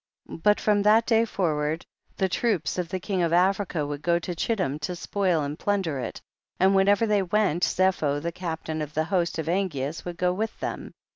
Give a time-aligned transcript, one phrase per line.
[0.27, 0.41] 30.
[0.43, 1.85] But from that day forward
[2.17, 5.99] the troops of the king of Africa would go to Chittim to spoil and plunder
[5.99, 6.19] it,
[6.59, 10.33] and whenever they went Zepho the captain of the host of An geas would go
[10.33, 10.95] with them.